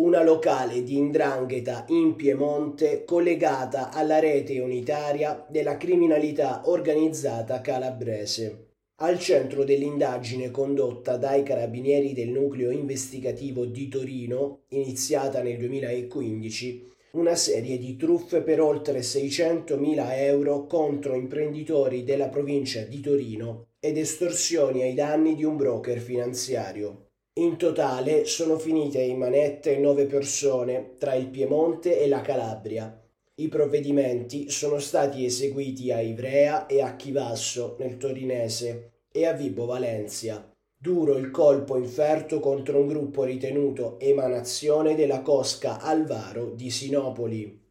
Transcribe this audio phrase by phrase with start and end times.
[0.00, 8.68] una locale di indrangheta in Piemonte collegata alla rete unitaria della criminalità organizzata calabrese.
[9.02, 17.34] Al centro dell'indagine condotta dai carabinieri del nucleo investigativo di Torino, iniziata nel 2015, una
[17.34, 24.80] serie di truffe per oltre 600.000 euro contro imprenditori della provincia di Torino ed estorsioni
[24.80, 27.09] ai danni di un broker finanziario.
[27.34, 33.00] In totale sono finite in manette nove persone tra il Piemonte e la Calabria.
[33.36, 39.64] I provvedimenti sono stati eseguiti a Ivrea e a Chivasso nel Torinese e a Vibo
[39.64, 40.52] Valencia.
[40.76, 47.68] Duro il colpo inferto contro un gruppo ritenuto emanazione della cosca Alvaro di Sinopoli.